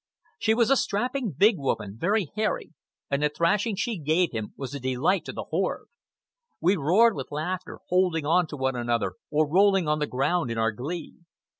She 0.39 0.55
was 0.55 0.71
a 0.71 0.75
strapping 0.75 1.29
big 1.29 1.59
woman, 1.59 1.95
very 1.95 2.31
hairy, 2.35 2.73
and 3.11 3.21
the 3.21 3.29
thrashing 3.29 3.75
she 3.75 3.99
gave 3.99 4.31
him 4.31 4.51
was 4.57 4.73
a 4.73 4.79
delight 4.79 5.25
to 5.25 5.31
the 5.31 5.43
horde. 5.51 5.89
We 6.59 6.75
roared 6.75 7.13
with 7.15 7.31
laughter, 7.31 7.81
holding 7.89 8.25
on 8.25 8.47
to 8.47 8.57
one 8.57 8.75
another 8.75 9.13
or 9.29 9.47
rolling 9.47 9.87
on 9.87 9.99
the 9.99 10.07
ground 10.07 10.49
in 10.49 10.57
our 10.57 10.71
glee. 10.71 11.17